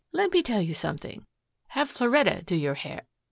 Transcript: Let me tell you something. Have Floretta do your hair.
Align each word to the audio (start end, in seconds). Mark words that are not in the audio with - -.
Let 0.11 0.31
me 0.31 0.41
tell 0.41 0.63
you 0.63 0.73
something. 0.73 1.27
Have 1.67 1.87
Floretta 1.87 2.41
do 2.41 2.55
your 2.55 2.73
hair. 2.73 3.05